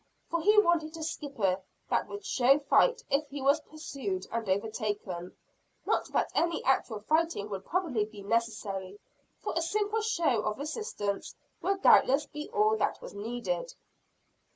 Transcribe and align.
For 0.31 0.41
he 0.41 0.57
wanted 0.57 0.97
a 0.97 1.03
skipper 1.03 1.61
that 1.91 2.07
would 2.07 2.25
show 2.25 2.57
fight 2.57 3.03
if 3.11 3.27
he 3.29 3.39
was 3.39 3.59
pursued 3.61 4.25
and 4.31 4.49
overtaken; 4.49 5.37
not 5.85 6.07
that 6.11 6.31
any 6.33 6.63
actual 6.63 7.01
fighting 7.01 7.51
would 7.51 7.67
probably 7.67 8.05
be 8.05 8.23
necessary, 8.23 8.99
for 9.43 9.53
a 9.55 9.61
simple 9.61 10.01
show 10.01 10.41
of 10.41 10.57
resistance 10.57 11.35
would 11.61 11.83
doubtless 11.83 12.25
be 12.25 12.49
all 12.49 12.75
that 12.77 12.99
was 12.99 13.13
needed. 13.13 13.75